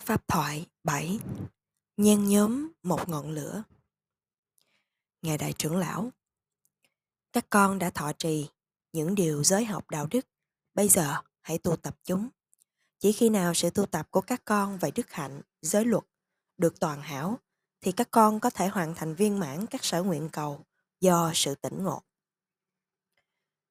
[0.00, 1.20] Pháp thoại 7
[1.96, 3.62] Nhen nhóm một ngọn lửa
[5.22, 6.10] Ngài Đại trưởng lão
[7.32, 8.48] Các con đã thọ trì
[8.92, 10.26] những điều giới học đạo đức,
[10.74, 12.28] bây giờ hãy tu tập chúng.
[12.98, 16.04] Chỉ khi nào sự tu tập của các con về đức hạnh, giới luật
[16.58, 17.38] được toàn hảo,
[17.80, 20.64] thì các con có thể hoàn thành viên mãn các sở nguyện cầu
[21.00, 22.02] do sự tỉnh ngộ.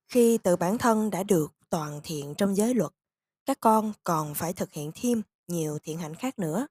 [0.07, 2.91] Khi tự bản thân đã được toàn thiện trong giới luật,
[3.45, 6.67] các con còn phải thực hiện thêm nhiều thiện hạnh khác nữa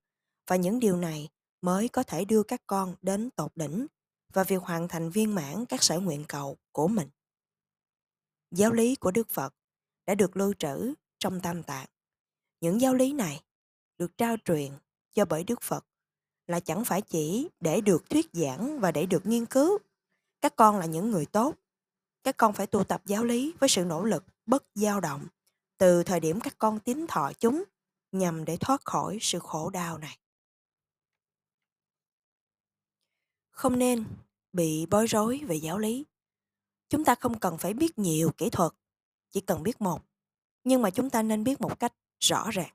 [0.46, 1.28] và những điều này
[1.60, 3.87] mới có thể đưa các con đến tột đỉnh
[4.33, 7.09] và việc hoàn thành viên mãn các sở nguyện cầu của mình.
[8.50, 9.55] Giáo lý của Đức Phật
[10.06, 11.87] đã được lưu trữ trong tam tạng.
[12.60, 13.41] Những giáo lý này
[13.98, 14.73] được trao truyền
[15.12, 15.86] cho bởi Đức Phật
[16.47, 19.78] là chẳng phải chỉ để được thuyết giảng và để được nghiên cứu.
[20.41, 21.55] Các con là những người tốt.
[22.25, 25.27] Các con phải tu tập giáo lý với sự nỗ lực, bất dao động
[25.78, 27.64] từ thời điểm các con tín thọ chúng
[28.15, 30.19] nhằm để thoát khỏi sự khổ đau này.
[33.51, 34.05] Không nên
[34.53, 36.05] bị bối rối về giáo lý.
[36.89, 38.73] Chúng ta không cần phải biết nhiều kỹ thuật,
[39.31, 40.03] chỉ cần biết một.
[40.65, 42.75] Nhưng mà chúng ta nên biết một cách rõ ràng.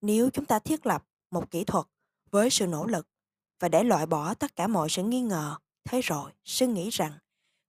[0.00, 1.86] Nếu chúng ta thiết lập một kỹ thuật
[2.30, 3.08] với sự nỗ lực
[3.58, 7.12] và để loại bỏ tất cả mọi sự nghi ngờ, thế rồi suy nghĩ rằng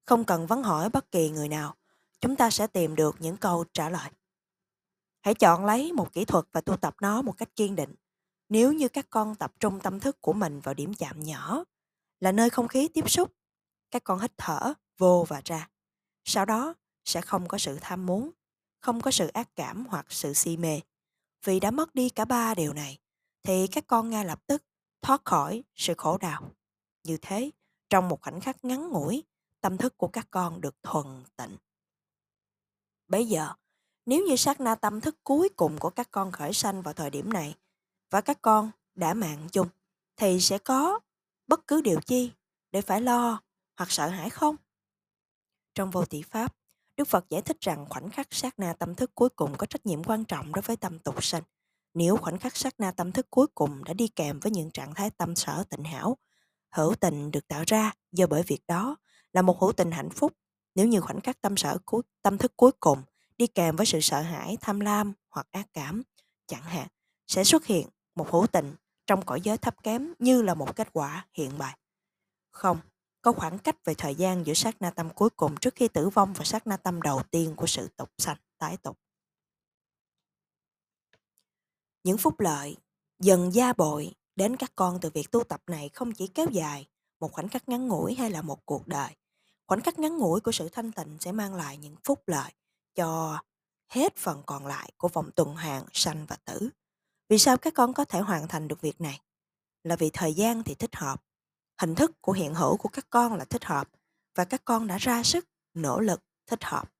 [0.06, 1.76] không cần vấn hỏi bất kỳ người nào,
[2.20, 4.10] chúng ta sẽ tìm được những câu trả lời.
[5.22, 7.96] Hãy chọn lấy một kỹ thuật và tu tập nó một cách kiên định.
[8.50, 11.64] Nếu như các con tập trung tâm thức của mình vào điểm chạm nhỏ,
[12.20, 13.34] là nơi không khí tiếp xúc,
[13.92, 15.70] các con hít thở vô và ra.
[16.24, 16.74] Sau đó
[17.06, 18.32] sẽ không có sự tham muốn,
[18.80, 20.82] không có sự ác cảm hoặc sự si mê.
[21.44, 23.00] Vì đã mất đi cả ba điều này,
[23.44, 24.64] thì các con ngay lập tức
[25.02, 26.52] thoát khỏi sự khổ đau.
[27.04, 27.52] Như thế,
[27.90, 29.24] trong một khoảnh khắc ngắn ngủi,
[29.62, 31.58] tâm thức của các con được thuần tịnh.
[33.08, 33.54] Bây giờ,
[34.06, 37.10] nếu như sát na tâm thức cuối cùng của các con khởi sanh vào thời
[37.10, 37.56] điểm này
[38.10, 39.68] và các con đã mạng chung
[40.18, 41.00] thì sẽ có
[41.48, 42.32] bất cứ điều chi
[42.72, 43.42] để phải lo
[43.78, 44.56] hoặc sợ hãi không?
[45.76, 46.56] Trong vô tỷ pháp,
[46.98, 49.86] Đức Phật giải thích rằng khoảnh khắc sát na tâm thức cuối cùng có trách
[49.86, 51.44] nhiệm quan trọng đối với tâm tục sinh.
[51.94, 54.94] Nếu khoảnh khắc sát na tâm thức cuối cùng đã đi kèm với những trạng
[54.94, 56.18] thái tâm sở tịnh hảo,
[56.72, 58.96] hữu tình được tạo ra do bởi việc đó
[59.34, 60.34] là một hữu tình hạnh phúc.
[60.76, 63.04] Nếu như khoảnh khắc tâm sở cuối, tâm thức cuối cùng
[63.42, 66.04] đi kèm với sự sợ hãi, tham lam hoặc ác cảm,
[66.48, 66.88] chẳng hạn,
[67.28, 68.76] sẽ xuất hiện một hữu tình
[69.08, 71.78] trong cõi giới thấp kém như là một kết quả hiện bài.
[72.52, 72.78] Không,
[73.22, 76.10] có khoảng cách về thời gian giữa sát na tâm cuối cùng trước khi tử
[76.10, 79.00] vong và sát na tâm đầu tiên của sự tục sanh, tái tục.
[82.04, 82.78] Những phúc lợi
[83.20, 86.88] dần gia bội đến các con từ việc tu tập này không chỉ kéo dài
[87.20, 89.16] một khoảnh khắc ngắn ngủi hay là một cuộc đời.
[89.68, 92.52] Khoảnh khắc ngắn ngủi của sự thanh tịnh sẽ mang lại những phúc lợi
[92.96, 93.40] cho
[93.90, 96.70] hết phần còn lại của vòng tuần hoàn sanh và tử.
[97.30, 99.22] Vì sao các con có thể hoàn thành được việc này?
[99.84, 101.24] Là vì thời gian thì thích hợp,
[101.82, 103.90] hình thức của hiện hữu của các con là thích hợp
[104.36, 106.92] và các con đã ra sức, nỗ lực thích hợp.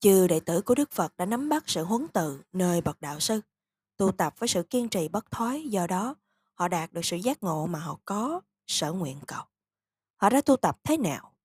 [0.00, 3.20] Chư đệ tử của Đức Phật đã nắm bắt sự huấn từ nơi bậc đạo
[3.20, 3.40] sư,
[3.96, 6.14] tu tập với sự kiên trì bất thoái, do đó
[6.54, 9.44] họ đạt được sự giác ngộ mà họ có sở nguyện cầu.
[10.16, 11.35] Họ đã tu tập thế nào?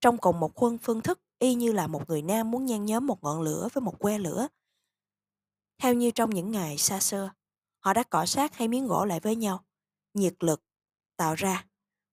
[0.00, 3.06] Trong cùng một khuôn phương thức y như là một người nam muốn nhen nhóm
[3.06, 4.48] một ngọn lửa với một que lửa.
[5.82, 7.30] Theo như trong những ngày xa xưa,
[7.78, 9.64] họ đã cọ sát hai miếng gỗ lại với nhau,
[10.14, 10.62] nhiệt lực
[11.16, 11.64] tạo ra.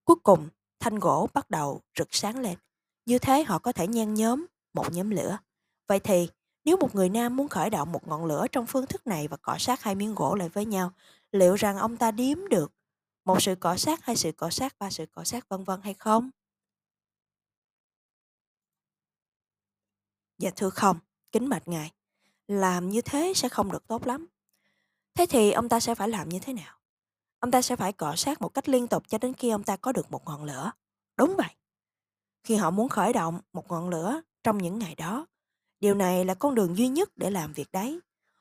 [0.04, 0.50] Cuối cùng,
[0.80, 2.58] thanh gỗ bắt đầu rực sáng lên.
[3.06, 5.38] Như thế họ có thể nhen nhóm một nhóm lửa.
[5.88, 6.30] Vậy thì,
[6.66, 9.38] nếu một người nam muốn khởi động một ngọn lửa trong phương thức này và
[9.38, 10.92] cọ sát hai miếng gỗ lại với nhau,
[11.32, 12.72] liệu rằng ông ta điếm được
[13.26, 15.94] một sự cọ sát, hai sự cọ sát, ba sự cọ sát vân vân hay
[15.94, 16.30] không?
[20.38, 20.98] Dạ thưa không,
[21.32, 21.92] kính bạch ngài,
[22.48, 24.28] làm như thế sẽ không được tốt lắm.
[25.16, 26.78] Thế thì ông ta sẽ phải làm như thế nào?
[27.40, 29.76] Ông ta sẽ phải cọ sát một cách liên tục cho đến khi ông ta
[29.76, 30.72] có được một ngọn lửa.
[31.18, 31.50] Đúng vậy.
[32.44, 35.26] Khi họ muốn khởi động một ngọn lửa trong những ngày đó,
[35.80, 38.00] điều này là con đường duy nhất để làm việc đấy.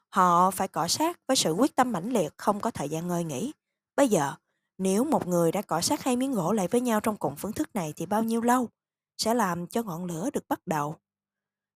[0.09, 3.25] Họ phải cọ sát với sự quyết tâm mãnh liệt không có thời gian ngơi
[3.25, 3.53] nghỉ.
[3.97, 4.35] Bây giờ,
[4.79, 7.53] nếu một người đã cọ sát hai miếng gỗ lại với nhau trong cùng phương
[7.53, 8.69] thức này thì bao nhiêu lâu
[9.17, 10.97] sẽ làm cho ngọn lửa được bắt đầu?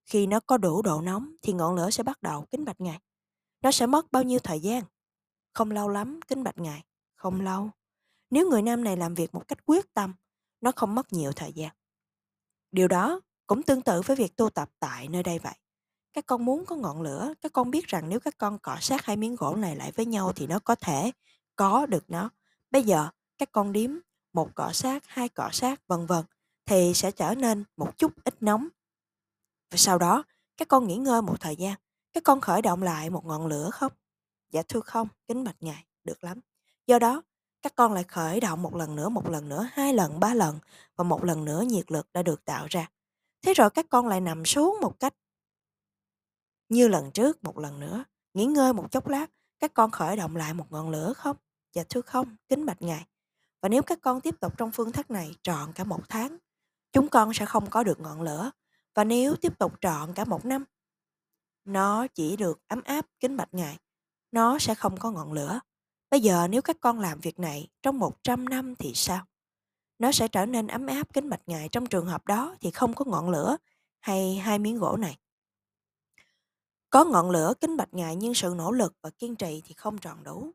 [0.06, 3.00] Khi nó có đủ độ nóng thì ngọn lửa sẽ bắt đầu kính bạch ngài.
[3.62, 4.84] Nó sẽ mất bao nhiêu thời gian?
[5.52, 6.84] Không lâu lắm, kính bạch ngài.
[7.14, 7.70] Không lâu.
[8.30, 10.14] Nếu người nam này làm việc một cách quyết tâm,
[10.60, 11.72] nó không mất nhiều thời gian.
[12.72, 15.54] Điều đó cũng tương tự với việc tu tập tại nơi đây vậy.
[16.12, 19.04] Các con muốn có ngọn lửa, các con biết rằng nếu các con cọ sát
[19.04, 21.10] hai miếng gỗ này lại với nhau thì nó có thể
[21.56, 22.30] có được nó.
[22.70, 23.08] Bây giờ,
[23.38, 23.90] các con điếm
[24.32, 26.24] một cọ sát, hai cọ sát, vân vân
[26.66, 28.68] thì sẽ trở nên một chút ít nóng
[29.70, 30.24] và sau đó,
[30.56, 31.74] các con nghỉ ngơi một thời gian,
[32.12, 33.92] các con khởi động lại một ngọn lửa không?
[34.50, 36.40] Dạ thưa không, kính bạch Ngài, được lắm.
[36.86, 37.22] Do đó,
[37.62, 40.58] các con lại khởi động một lần nữa, một lần nữa, hai lần, ba lần
[40.96, 42.90] và một lần nữa nhiệt lực đã được tạo ra.
[43.42, 45.14] Thế rồi các con lại nằm xuống một cách
[46.68, 49.26] như lần trước một lần nữa, nghỉ ngơi một chốc lát,
[49.58, 51.36] các con khởi động lại một ngọn lửa không?
[51.72, 53.06] Dạ thưa không, kính bạch Ngài.
[53.60, 56.36] Và nếu các con tiếp tục trong phương thức này trọn cả một tháng,
[56.92, 58.50] chúng con sẽ không có được ngọn lửa.
[58.94, 60.64] Và nếu tiếp tục trọn cả một năm,
[61.64, 63.78] nó chỉ được ấm áp kính bạch Ngài.
[64.32, 65.60] Nó sẽ không có ngọn lửa.
[66.10, 69.26] Bây giờ nếu các con làm việc này trong 100 năm thì sao?
[69.98, 72.94] Nó sẽ trở nên ấm áp kính bạch Ngài trong trường hợp đó thì không
[72.94, 73.56] có ngọn lửa
[74.00, 75.18] hay hai miếng gỗ này.
[76.90, 79.98] Có ngọn lửa kính bạch Ngài nhưng sự nỗ lực và kiên trì thì không
[79.98, 80.50] tròn đủ.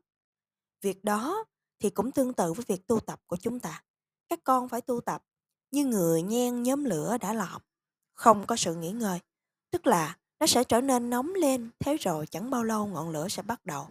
[0.82, 1.44] Việc đó
[1.78, 3.82] thì cũng tương tự với việc tu tập của chúng ta.
[4.28, 5.22] Các con phải tu tập
[5.70, 7.62] như người nhen nhóm lửa đã lọt,
[8.16, 9.18] không có sự nghỉ ngơi.
[9.70, 13.28] Tức là nó sẽ trở nên nóng lên, thế rồi chẳng bao lâu ngọn lửa
[13.28, 13.88] sẽ bắt đầu.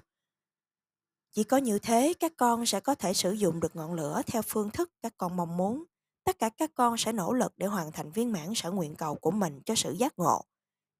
[1.31, 4.41] Chỉ có như thế các con sẽ có thể sử dụng được ngọn lửa theo
[4.41, 5.83] phương thức các con mong muốn.
[6.23, 9.15] Tất cả các con sẽ nỗ lực để hoàn thành viên mãn sở nguyện cầu
[9.15, 10.41] của mình cho sự giác ngộ.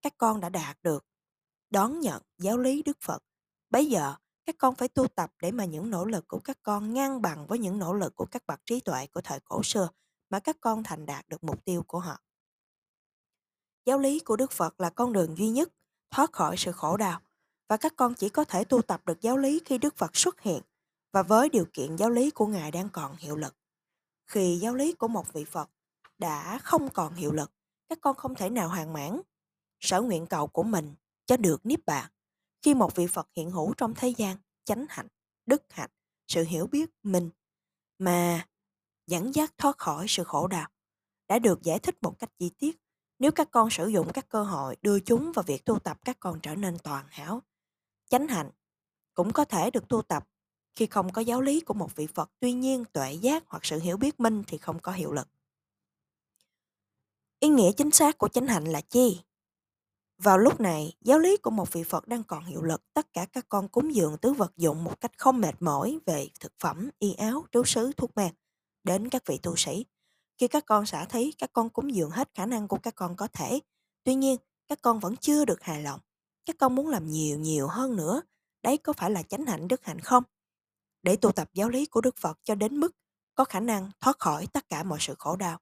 [0.01, 1.05] Các con đã đạt được,
[1.69, 3.23] đón nhận giáo lý Đức Phật.
[3.69, 4.13] Bây giờ,
[4.45, 7.47] các con phải tu tập để mà những nỗ lực của các con ngang bằng
[7.47, 9.89] với những nỗ lực của các bậc trí tuệ của thời cổ xưa
[10.29, 12.24] mà các con thành đạt được mục tiêu của họ.
[13.85, 15.69] Giáo lý của Đức Phật là con đường duy nhất
[16.11, 17.21] thoát khỏi sự khổ đau
[17.67, 20.41] và các con chỉ có thể tu tập được giáo lý khi Đức Phật xuất
[20.41, 20.61] hiện
[21.11, 23.55] và với điều kiện giáo lý của Ngài đang còn hiệu lực.
[24.27, 25.69] Khi giáo lý của một vị Phật
[26.17, 27.51] đã không còn hiệu lực,
[27.89, 29.21] các con không thể nào hoàn mãn
[29.79, 30.95] sở nguyện cầu của mình
[31.25, 32.11] cho được niết bàn.
[32.61, 35.07] Khi một vị Phật hiện hữu trong thế gian, chánh hạnh,
[35.45, 35.89] đức hạnh,
[36.27, 37.29] sự hiểu biết mình
[37.97, 38.47] mà
[39.07, 40.69] dẫn dắt thoát khỏi sự khổ đau
[41.27, 42.84] đã được giải thích một cách chi tiết
[43.19, 46.19] nếu các con sử dụng các cơ hội đưa chúng vào việc tu tập các
[46.19, 47.41] con trở nên toàn hảo.
[48.09, 48.51] Chánh hạnh
[49.13, 50.27] cũng có thể được tu tập
[50.75, 53.79] khi không có giáo lý của một vị Phật, tuy nhiên tuệ giác hoặc sự
[53.79, 55.27] hiểu biết minh thì không có hiệu lực.
[57.39, 59.21] Ý nghĩa chính xác của chánh hạnh là chi?
[60.17, 63.25] Vào lúc này, giáo lý của một vị Phật đang còn hiệu lực, tất cả
[63.25, 66.89] các con cúng dường tứ vật dụng một cách không mệt mỏi về thực phẩm,
[66.99, 68.33] y áo, trú sứ, thuốc men
[68.83, 69.85] đến các vị tu sĩ.
[70.37, 73.15] Khi các con xả thí, các con cúng dường hết khả năng của các con
[73.15, 73.59] có thể.
[74.03, 74.37] Tuy nhiên,
[74.67, 75.99] các con vẫn chưa được hài lòng.
[76.45, 78.21] Các con muốn làm nhiều nhiều hơn nữa.
[78.63, 80.23] Đấy có phải là chánh hạnh đức hạnh không?
[81.03, 82.95] Để tu tập giáo lý của Đức Phật cho đến mức
[83.35, 85.59] có khả năng thoát khỏi tất cả mọi sự khổ đau.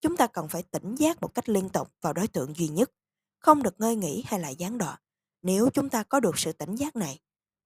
[0.00, 2.90] Chúng ta cần phải tỉnh giác một cách liên tục vào đối tượng duy nhất,
[3.38, 4.98] không được ngơi nghỉ hay là gián đoạn.
[5.42, 7.20] Nếu chúng ta có được sự tỉnh giác này,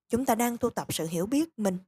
[0.08, 1.78] chúng ta đang tu tập sự hiểu biết mình.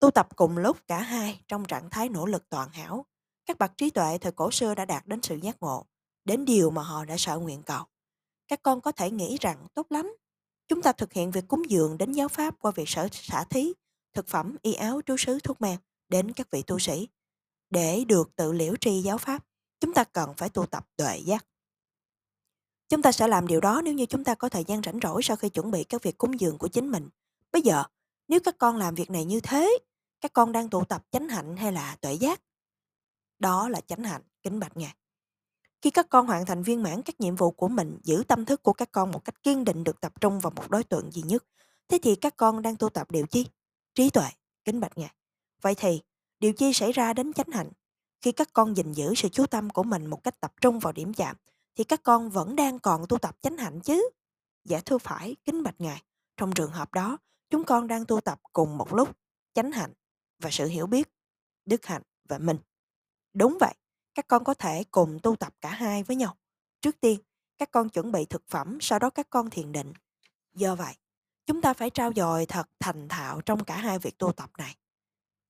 [0.00, 3.06] Tu tập cùng lúc cả hai trong trạng thái nỗ lực toàn hảo
[3.48, 5.86] các bậc trí tuệ thời cổ xưa đã đạt đến sự giác ngộ,
[6.24, 7.84] đến điều mà họ đã sợ nguyện cầu.
[8.48, 10.16] Các con có thể nghĩ rằng tốt lắm.
[10.68, 13.72] Chúng ta thực hiện việc cúng dường đến giáo pháp qua việc sở xả thí,
[14.14, 15.78] thực phẩm, y áo, trú sứ, thuốc men
[16.08, 17.08] đến các vị tu sĩ.
[17.70, 19.44] Để được tự liễu tri giáo pháp,
[19.80, 21.46] chúng ta cần phải tu tập tuệ giác.
[22.88, 25.22] Chúng ta sẽ làm điều đó nếu như chúng ta có thời gian rảnh rỗi
[25.22, 27.08] sau khi chuẩn bị các việc cúng dường của chính mình.
[27.52, 27.84] Bây giờ,
[28.28, 29.78] nếu các con làm việc này như thế,
[30.20, 32.40] các con đang tụ tập chánh hạnh hay là tuệ giác?
[33.38, 34.94] Đó là chánh hạnh, kính bạch ngài.
[35.82, 38.62] Khi các con hoàn thành viên mãn các nhiệm vụ của mình, giữ tâm thức
[38.62, 41.22] của các con một cách kiên định được tập trung vào một đối tượng duy
[41.22, 41.44] nhất,
[41.88, 43.46] thế thì các con đang tu tập điều chi?
[43.94, 44.28] Trí tuệ,
[44.64, 45.14] kính bạch ngài.
[45.62, 46.02] Vậy thì,
[46.40, 47.70] điều chi xảy ra đến chánh hạnh?
[48.20, 50.92] Khi các con gìn giữ sự chú tâm của mình một cách tập trung vào
[50.92, 51.36] điểm chạm,
[51.76, 54.08] thì các con vẫn đang còn tu tập chánh hạnh chứ?
[54.64, 56.02] Dạ thưa phải, kính bạch ngài.
[56.36, 57.18] Trong trường hợp đó,
[57.50, 59.16] chúng con đang tu tập cùng một lúc
[59.54, 59.92] chánh hạnh
[60.38, 61.08] và sự hiểu biết,
[61.64, 62.58] đức hạnh và minh.
[63.38, 63.74] Đúng vậy,
[64.14, 66.36] các con có thể cùng tu tập cả hai với nhau.
[66.80, 67.20] Trước tiên,
[67.58, 69.92] các con chuẩn bị thực phẩm, sau đó các con thiền định.
[70.54, 70.94] Do vậy,
[71.46, 74.76] chúng ta phải trao dồi thật thành thạo trong cả hai việc tu tập này.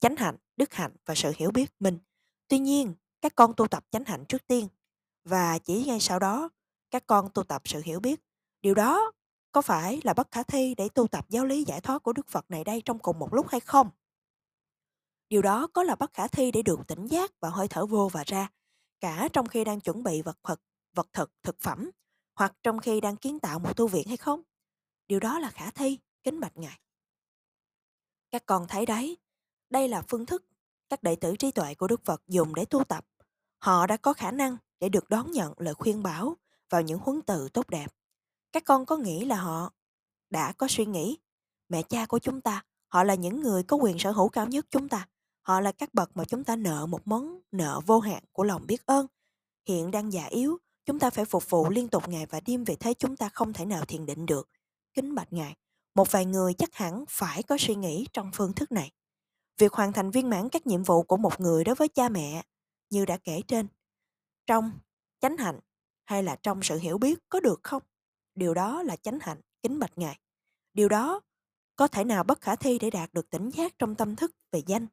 [0.00, 1.98] Chánh hạnh, đức hạnh và sự hiểu biết mình.
[2.48, 4.68] Tuy nhiên, các con tu tập chánh hạnh trước tiên
[5.24, 6.48] và chỉ ngay sau đó
[6.90, 8.20] các con tu tập sự hiểu biết.
[8.60, 9.12] Điều đó
[9.52, 12.28] có phải là bất khả thi để tu tập giáo lý giải thoát của Đức
[12.28, 13.90] Phật này đây trong cùng một lúc hay không?
[15.28, 18.08] Điều đó có là bất khả thi để được tỉnh giác và hơi thở vô
[18.12, 18.48] và ra,
[19.00, 20.60] cả trong khi đang chuẩn bị vật thực,
[20.94, 21.90] vật thực, thực phẩm,
[22.34, 24.42] hoặc trong khi đang kiến tạo một tu viện hay không?
[25.08, 26.80] Điều đó là khả thi, kính bạch ngài.
[28.30, 29.16] Các con thấy đấy,
[29.70, 30.44] đây là phương thức
[30.88, 33.06] các đệ tử trí tuệ của Đức Phật dùng để tu tập.
[33.58, 36.36] Họ đã có khả năng để được đón nhận lời khuyên bảo
[36.70, 37.94] vào những huấn từ tốt đẹp.
[38.52, 39.72] Các con có nghĩ là họ
[40.30, 41.18] đã có suy nghĩ
[41.68, 44.66] mẹ cha của chúng ta, họ là những người có quyền sở hữu cao nhất
[44.70, 45.08] chúng ta.
[45.48, 48.66] Họ là các bậc mà chúng ta nợ một món nợ vô hạn của lòng
[48.66, 49.06] biết ơn.
[49.68, 52.76] Hiện đang già yếu, chúng ta phải phục vụ liên tục ngày và đêm vì
[52.76, 54.48] thế chúng ta không thể nào thiền định được.
[54.94, 55.56] Kính bạch Ngài,
[55.94, 58.92] Một vài người chắc hẳn phải có suy nghĩ trong phương thức này.
[59.58, 62.42] Việc hoàn thành viên mãn các nhiệm vụ của một người đối với cha mẹ,
[62.90, 63.66] như đã kể trên,
[64.46, 64.70] trong
[65.20, 65.60] chánh hạnh
[66.04, 67.82] hay là trong sự hiểu biết có được không?
[68.34, 70.18] Điều đó là chánh hạnh, kính bạch Ngài.
[70.74, 71.20] Điều đó
[71.76, 74.62] có thể nào bất khả thi để đạt được tỉnh giác trong tâm thức về
[74.66, 74.86] danh,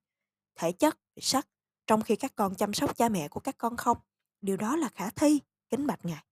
[0.56, 1.48] thể chất, sắc,
[1.88, 3.98] trong khi các con chăm sóc cha mẹ của các con không?
[4.42, 6.26] Điều đó là khả thi, kính bạch Ngài.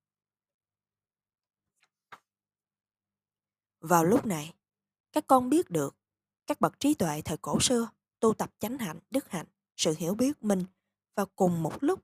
[3.80, 4.54] Vào lúc này,
[5.12, 5.96] các con biết được
[6.48, 7.90] các bậc trí tuệ thời cổ xưa
[8.20, 10.66] tu tập chánh hạnh, đức hạnh, sự hiểu biết mình
[11.16, 12.00] vào cùng một lúc.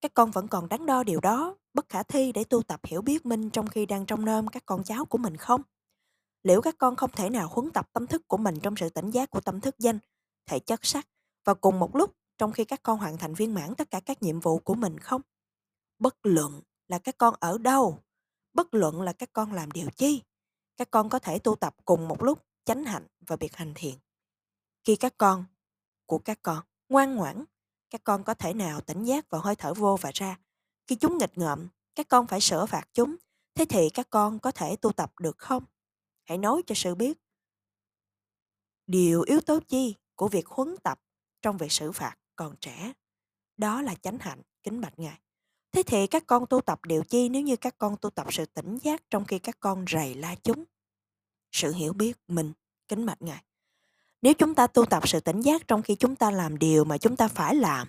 [0.00, 3.02] Các con vẫn còn đắn đo điều đó, bất khả thi để tu tập hiểu
[3.02, 5.62] biết minh trong khi đang trong nơm các con cháu của mình không?
[6.42, 9.10] Liệu các con không thể nào huấn tập tâm thức của mình trong sự tỉnh
[9.10, 9.98] giác của tâm thức danh,
[10.46, 11.06] thể chất sắc
[11.44, 14.22] và cùng một lúc trong khi các con hoàn thành viên mãn tất cả các
[14.22, 15.22] nhiệm vụ của mình không?
[15.98, 18.02] Bất luận là các con ở đâu,
[18.52, 20.22] bất luận là các con làm điều chi,
[20.76, 23.98] các con có thể tu tập cùng một lúc chánh hạnh và biệt hành thiện.
[24.84, 25.44] Khi các con
[26.06, 27.44] của các con ngoan ngoãn,
[27.90, 30.38] các con có thể nào tỉnh giác vào hơi thở vô và ra.
[30.86, 33.16] Khi chúng nghịch ngợm, các con phải sửa phạt chúng.
[33.54, 35.64] Thế thì các con có thể tu tập được không?
[36.24, 37.18] Hãy nói cho sự biết.
[38.86, 41.00] Điều yếu tố chi của việc huấn tập
[41.42, 42.92] trong việc xử phạt còn trẻ.
[43.56, 45.20] Đó là chánh hạnh, kính bạch Ngài.
[45.72, 48.46] Thế thì các con tu tập điều chi nếu như các con tu tập sự
[48.46, 50.64] tỉnh giác trong khi các con rầy la chúng?
[51.52, 52.52] Sự hiểu biết mình,
[52.88, 53.44] kính bạch Ngài.
[54.22, 56.98] Nếu chúng ta tu tập sự tỉnh giác trong khi chúng ta làm điều mà
[56.98, 57.88] chúng ta phải làm,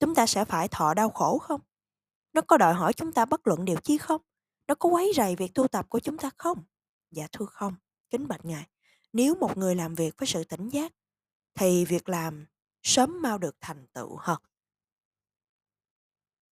[0.00, 1.60] chúng ta sẽ phải thọ đau khổ không?
[2.32, 4.20] Nó có đòi hỏi chúng ta bất luận điều chi không?
[4.68, 6.64] Nó có quấy rầy việc tu tập của chúng ta không?
[7.10, 7.74] Dạ thưa không,
[8.10, 8.66] kính bạch Ngài.
[9.12, 10.92] Nếu một người làm việc với sự tỉnh giác,
[11.54, 12.46] thì việc làm
[12.86, 14.38] sớm mau được thành tựu hơn.